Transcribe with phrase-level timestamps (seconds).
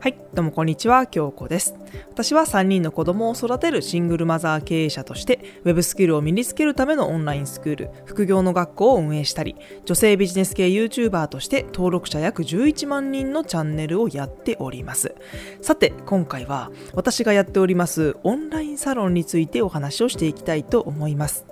[0.00, 1.74] はい、どうもこんにちは、京子です。
[2.12, 9.56] 私は3人の子供を育てるシングルマザー経営者として、ウェブスキルを身につけるためのオンラインスクール、副業の学校を運営したり、
[9.86, 15.16] 女性ビジネス系 YouTuber として登録者約11万人のチャンネルをやっております。
[15.62, 21.44] さて、今回は私がやっておりますオンラインサロンについてお話をしていきたいと思います。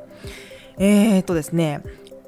[0.79, 1.83] えーとですね、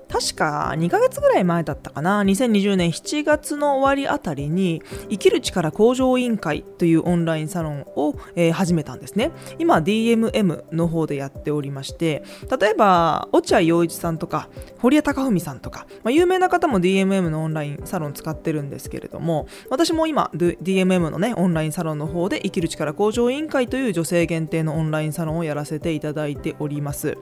[0.09, 2.23] 確か2ヶ月ぐらい前だったかな。
[2.23, 9.33] 2020年7月の終わりあたりに生きる力向上委員会というオンラインサロンを、えー、始めたんですね。
[9.59, 12.23] 今 DMM の方でやっておりまして
[12.59, 27.17] 例えば落合陽一さんとか堀江貴文さんとか、まあ、有名な方も DMM のオンラインサロン使ってるんですけれども私も今 DMM のねオンラインサロンの方で生きる力向上委員会という女性限定のオンラインサロンをやらせていただいております。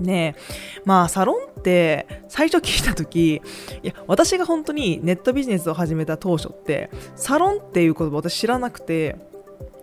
[0.00, 0.36] ね
[0.84, 3.42] まあサロンって最初聞いた時
[3.82, 9.16] いや私が本当にネットビジネスを始めた当初ってサロンっていう言葉私知らなくて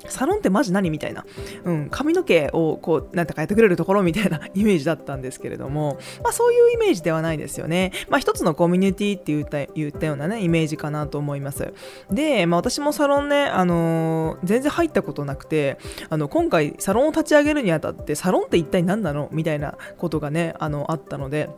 [0.09, 1.25] サロンってマジ何みたいな、
[1.64, 11.73] うん、髪の毛をこうなんてかやってくれるところみたいな イメージだったんですけれども、まあ、そういうイメージではないですよね、まあ、一つのコミュニティって言った言ったようなねイメージかなと思います。
[12.11, 15.78] で、まあ、私もサロンね、あのー、全然入ったことなくて
[16.09, 21.50] あの今回サロンを立ち上げるにあたってサロンって一体何なのみたいなことがねあのあったので。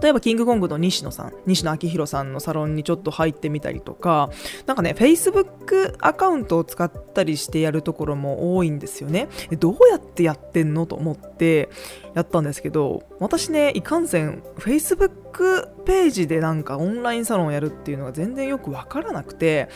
[0.00, 4.30] 例えばキングコングの西野さん、西野昭弘さんのサロンにちょっと入ってみたりとか、
[4.66, 9.28] なんかね、Facebook アカウントを使ったりしてやるところも多いんですよね。
[9.58, 11.68] どうやってやってんのと思って
[12.14, 19.68] やったんですけど、私ね、いかんせん Facebook ページでなんかオンラインサロンをやるっていうのが全然よくわからなくて、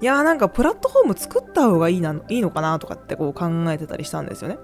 [0.00, 4.58] いやーなんかプラットフォーム作った方がいいないいのかなとかってこう考えてたりしたんですよね。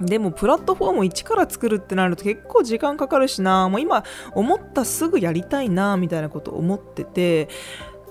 [0.00, 3.68] でもプラットフォーム1から作るってなると結構時間かかるしな。
[3.68, 7.48] もう今思ったすぐやりたいなみたいなこと思ってて。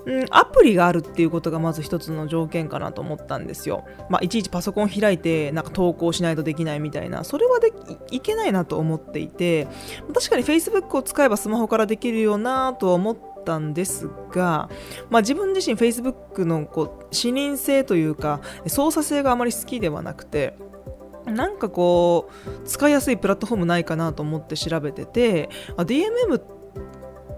[0.06, 3.84] うん、アプリがあるっていうことがまず一つの条件かなと思ったんですよ。
[4.08, 7.72] まあ、いちいちパソコン開いてなんか投稿しないとできないみたいな、それはで
[8.10, 9.68] いけないなと思っていて、
[10.14, 14.70] 確かに Facebook を使えばスマホからできるよなとは思ったんですが、
[15.10, 20.56] まあ、自分自身 Facebook のこう視認性というか操作性があまり好きではなくて、
[21.26, 22.30] なんかこ
[22.64, 26.42] う使いやすいプラットフォームないかなと思って調べててあ DMM っ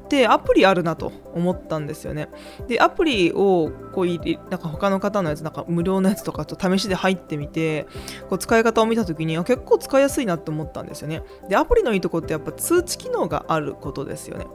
[0.08, 2.28] てアプリあるなと思ったんですよね。
[2.68, 7.86] でアプリをこうなんか他の方のやつなんか無料のやつとかと試しで入ってみて
[8.28, 11.22] こう使い方を見た時にあ結構使いやすいなと思ったんですよね。
[11.48, 14.46] でアプリのいいとこってやっぱ通知機能があることですよね。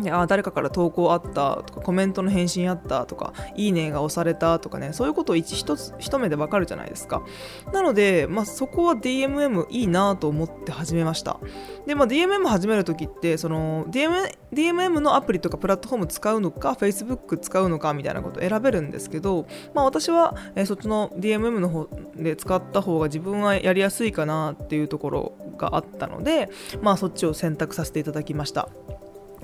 [0.00, 7.22] であ誰かから投稿あったとかコメントの返信あったとかいいねが押されたとかねそういうことを一つ一目でわかるじゃないですか。
[7.72, 11.38] なので、まあ、そこは DMM いいなと思って始めました。
[11.86, 26.50] で、まあ、DMM 始めるときってその DM DMM のアプリとかプラットフォーム使うのか Facebook 使うのかみたいなこと選べるんですけど、まあ、私は、えー、そっちの DMM の方で使った方が自分はやりやすいかなっていうところがあったので、
[26.82, 28.68] まあ、そっちを選択させていただきました。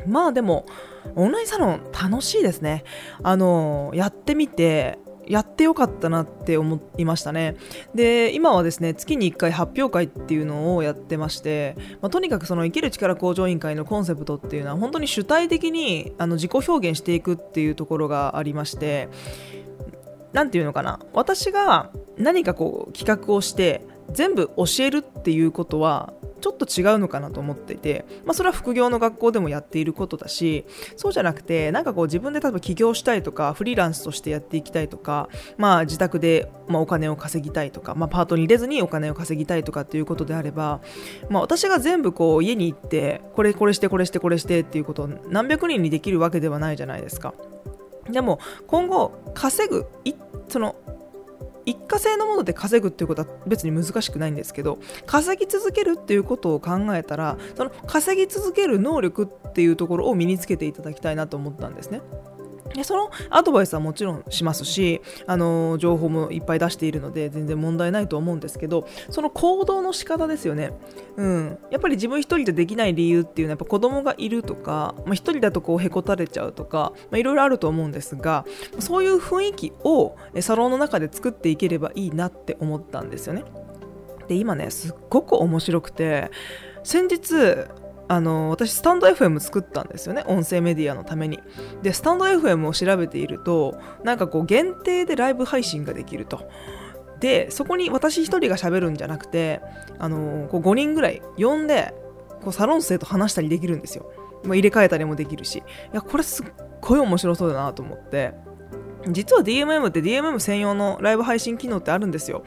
[0.06, 0.66] まあでも
[1.14, 2.84] オンラインサロン楽しいですね。
[3.22, 4.98] あのやってみて
[5.30, 7.56] やってよかったなって思いましたね。
[7.94, 19.08] で今はですね月に1回発表会っていうのをやってまして、まあ、とにかくその生きる力向上委員会のコンセプトっていうのは本当に主体的にあの自己表現していくっていうところがありまして
[20.32, 20.98] 何て言うのかな。
[21.12, 30.64] 私が何かこう企画をして全部教えるっていうことはちょっと違うのかなと思っていて、まあ、それは副業の学校でもやっていることだし
[30.96, 40.80] そうじゃなくてなんかこう自分で例えば起業したいとかフリーランスとしてやっていきたいとか、まあ、自宅で、まあ、お金を稼ぎたいとか、まあ、パートに入れずにお金を稼ぎたいとかっていうことであれば、
[41.28, 47.34] まあ、私が全部こう家に行ってこれこれしてこれしてこれしてっていうことを何百人にできるわけではないじゃないですか。
[48.10, 49.86] でも今後稼ぐ
[50.48, 50.74] その
[51.70, 62.02] 一過性のもので稼ぐっていうことは別に難しくないんですけど稼ぎ続けるっていうことを考えたらその稼ぎ続ける能力っていうところを身につけていただきたいなと思ったんですね。
[62.74, 70.72] でそのアドバイスはもちろんしますし、あの情報もいっぱい出しているので全然問題ないと思うんですけどその行動の仕方ですよね、
[71.16, 78.44] うん、やっぱり自分一人でできない理由っていうのはやっぱ子供がいるとか、まあ、一人だとこうへこたれちゃうとかいろいろあると思うんですが
[78.78, 83.44] そういう雰囲気をサロンの中で作っていければいいなって思ったんですよね。
[84.28, 86.30] で今ねすっごく面白くて
[86.84, 87.66] 先日
[88.10, 91.38] あの私スタンド FM 作ったんですよね音声メディアのために。
[91.82, 96.50] でスタンド FM を調べているとなんかこう限定でライブ配信ができると。
[97.20, 99.60] でそこに私1人が喋るんじゃなくて
[100.00, 101.94] あのこう5人ぐらい呼んで
[102.42, 104.10] こうサロン生と話したりできるんですよ、
[104.42, 105.58] ま、入れ替えたりもできるし。
[105.58, 106.46] いやこれすっ
[106.80, 108.34] ごい面白そうだなと思って。
[109.08, 112.44] 実は DMM って DMM 専用のライブ配信機能ってあるんですよ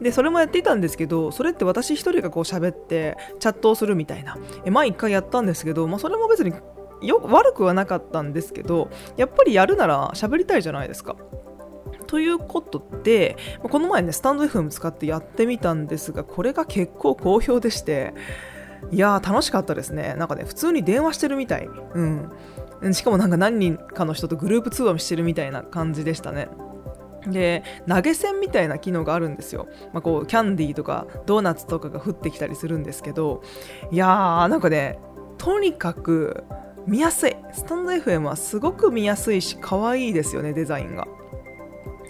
[0.00, 6.52] でそれもやっていたんですけどそれって私一人がこう喋ってチャットをするみたいなえ前一回やったんですけど、まあ、それも別に
[7.02, 11.16] よ悪くはなかったんですけどやっぱりやるなら喋りたいじゃないですか
[12.06, 18.14] ということで、この前ね、スタンド FM 使ってやってみたんですが、これが結構好評でして、
[18.92, 20.14] いやー楽しかったですね。
[20.16, 21.66] なんかね、普通に電話してるみたい。
[21.66, 22.30] うん。
[22.92, 26.48] しかもなんか何人かの人とグループ通話してるみたいな感じでしたね。
[27.26, 33.42] で投げ銭みたいな機能があるんですよ、まあ、こうキャンディーとかドーナツとかが降ってきたりするんですけど
[33.90, 34.98] いやーなんかね
[35.36, 36.44] とにかく
[36.86, 41.08] 見やすいスタンド FM はすごく見やすいし可愛いですよねデザインが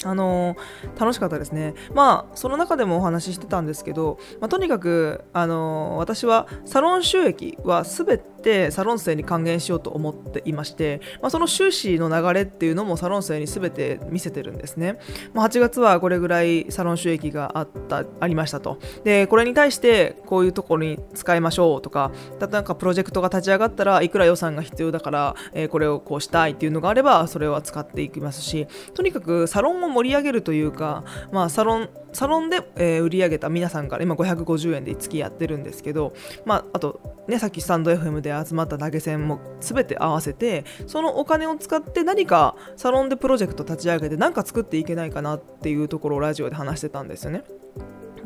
[0.04, 0.56] あの、
[0.98, 1.74] 楽しかったですね。
[1.94, 8.24] まあ、その中でもお話ししてたんですけど、まあ、とにかく、あの、私はサロン収益は全て
[8.70, 14.98] サロン生に還元しようと思っていまして、まあ、その収支の流れっていうのもサロン生に全て見せてるんですね。
[15.34, 18.78] まあ、8月はこれぐらいサロン収益があったありましたと。
[19.04, 36.14] で、これに対してこういうところに使いましょうとか、例えばプロジェクトが立ち上がったらいくら予算が必要だから、え、これをこうしたいっていうのがあれば、それは使っていきますし、とにかくサロンを盛り上げるというか、まあ、サロンサロンで、えー、売り上げた皆さんから今550円で月やってるんですけど、
[36.46, 36.98] まあ、あと、
[37.28, 47.44] ね、さっきスタンド FM で集まった投げ銭も全て合わせてそのお金を使って何かサロンでプロジェクト立ち上げて何か作っていけないかなっていうところをラジオで話してたんですよね。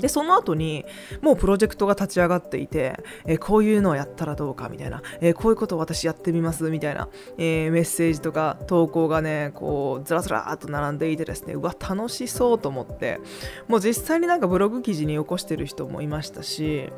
[0.01, 0.85] でその後に
[1.21, 7.09] もうプロジェクトが立ち上がっていて、えー、こういうのをやったらどうかみたいな、えー、こういうことを私やってみますみたいな、
[7.39, 13.21] えー、メッセージとか投稿がねこうずらずらっと並んでいてですねうわ楽しそうと思って
[13.69, 16.91] もう実際になんかブログ記事に起こしてる人もいましたし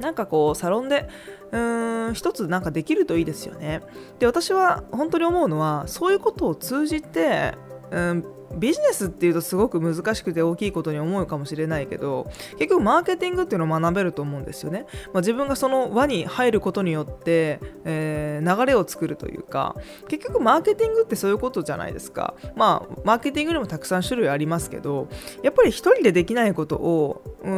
[0.00, 1.08] なんかこうサロンで
[1.50, 3.82] うーん一つなんかできるといいですよね。
[4.18, 7.54] で私は本当に思うのはそういうことを通じて
[7.92, 8.24] うん
[8.56, 19.76] ビジネスっていうとすごく難しくて大きいことに思うかもしれないけど結局マーケティングっていうのを学べると思うんですよね、まあ、自分がその輪に入ることによって、えー、流れを作るというか
[20.08, 22.34] 結局マーケティングってそういうことじゃないですか。
[22.56, 25.08] まあマーケティングにもたくさん種類ありますけど
[25.42, 27.52] やっぱり一人でできないことをうん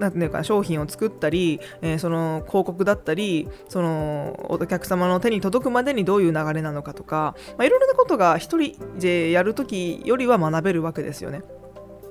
[0.00, 11.42] なんていうか商品を作ったり、えー、その広告だったりそのお客様の手に届くまでにどういう流れなのかとか、まあ、いろいろなことが一人でやるときよりは学べるわけですよね。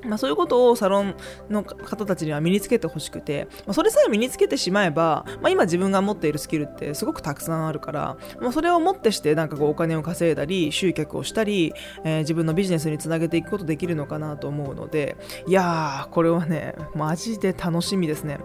[0.03, 1.15] まあ、そういうことをサロン
[1.49, 11.73] の方たちには身につけてほしくて、まあ、それさえ身につけてしまえば、まあ、今自分が持っているスキルってすごくたくさんあるから、まあ、それをもってしてなんかこうお金を稼いだり集客をしたり、
[12.03, 15.17] えー、自分のビジネスにつなげていくことできるのかなと思うので
[15.47, 18.39] いやーこれはねマジで楽しみですね。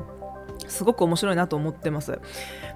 [0.66, 2.18] すごく面白いなと思ってます。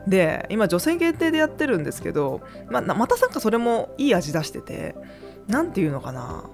[0.07, 4.95] で今女性限定でやってるんですけど、まあまたなんかそれもいい味出してて
[5.47, 6.45] 何て言うのかな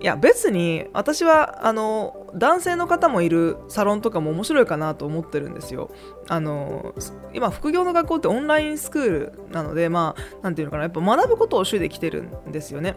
[0.00, 5.90] いや別に私はあの男性の方もいるサロンとかも面白いかなと思ってるんですよ。
[6.28, 6.94] あの
[7.34, 12.96] 今副業の学校ってオンラインスクールなのでまあ何て言うのかなやっぱ学ぶことを主で来てるんですよね。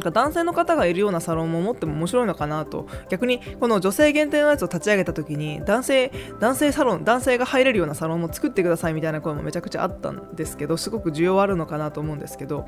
[0.00, 12.66] なんか男性の方がいるようなサロンも持っても面白いのかなと逆にこの女性限定のやつを立ち上げた時に男性男性サロン男性が入れるようなサロンも作ってくださいみたいな声もめちゃくちゃあったんですけどすごく需要あるのかなと思うんですけど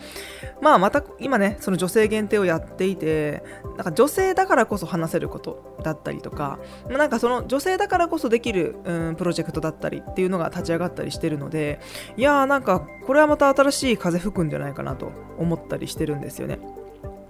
[0.61, 3.43] まあまた今ねその女性限定をやっていて
[3.77, 6.59] なんか女性だからこそ話せることだったりとか
[6.91, 11.81] なんかその女性だからこそできる、うん、プロジェクトだったりっていうのが立ち上がったりしてるので
[12.19, 16.59] いやーなんかこれはまた新しい風吹くんじゃないかなと思ったりしてるんですよね。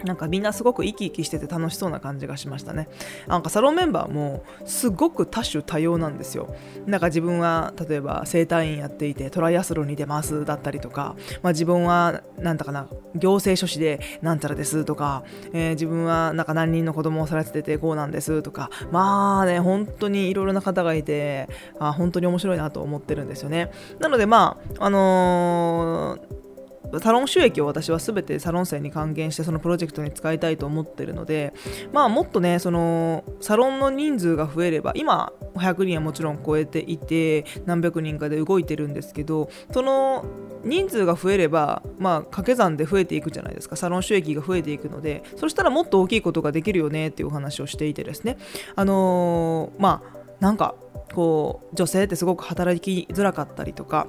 [0.04, 2.88] なんかみんなすごく生き生きしてて楽しそうな感じがしましたね。
[3.26, 6.54] なんかサロンメンバーもすごく多種多様なんですよ。
[6.86, 23.70] なんか自分は例えば整体院やっていてトライアスロンに出ますだったりとか、まあ、自分はなんだかな行政書士でなんちゃらですとか、えー、自分はなんか何人の子供を育てててこうなんですとかまあね本当にいろいろな方がいてあ本当に面白いなと思ってるんですよね。
[23.98, 26.42] なのでまああのー
[27.00, 31.54] サロン収益を私は全てサロン生に還元してそのプロジェクトに使いたいと思ってるので、
[31.92, 40.24] まあ、もっとねそのサロンの人数が増えれば今100人はもちろん超えていて何百人かで動いてるんですけどその
[40.64, 43.76] 人数が増えれば、まあ、掛け算で増えていくじゃないですか。
[43.76, 45.22] サロン収益が増えていくので。
[45.36, 48.38] そしたらもっと大きいことができるよねっていうお話をしていてですね。
[48.76, 50.74] あのー、まあなんか
[51.14, 54.06] こう女性ってすごく働きづらかったりとか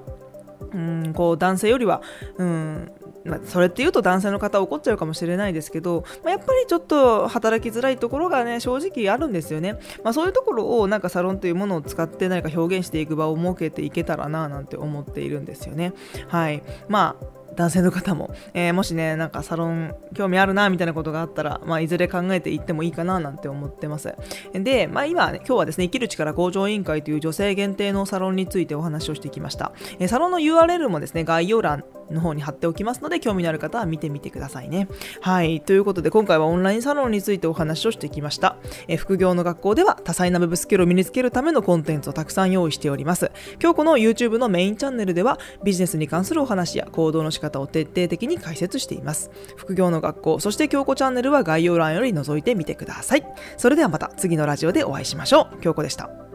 [0.74, 2.02] うんこう男性よりは、
[2.38, 2.92] うん
[3.26, 15.94] まあ、それって言うと男性の方怒っちゃうかもしれないですけど、まあ、やっぱりちょっと働きづらいところがね正直あるんですよね、まあ、そういうところをなんかサロンというものを使って何か表現していく場を設けていけたらななんて思っているんですよね。
[16.28, 16.64] はい。
[16.90, 24.16] まあ男性の方も、えー、もしねなんかサロン興味あるなみたいなことがあったら、まあ、いずれ考えていってもいいかななんて思ってます。
[24.54, 34.88] で、まあ、今、ね、今日はですね生きる力向上委員会という女性限定のサロンについてお話をしてきました、え、サロンの URL もですね概要欄の方に貼っておきますので興味のある方は見てみてくださいね。
[35.22, 35.62] はい。
[35.62, 38.58] ということで今回はオンラインサロンについてお話をしてきました、
[38.88, 43.32] え、副業の学校では多彩な Web スキルを身につけるためのコンテンツをたくさん用意しております。
[43.62, 49.30] 今日この YouTube のメインチャンネルではビジネスに関するお話や行動の仕方を徹底的に解説しています。
[49.56, 53.26] 副業の学校そして京子チャンネルは概要欄より覗いてみてください。
[53.58, 55.62] それではまた次のラジオでお会いしましょう。
[55.62, 56.33] 京子でした。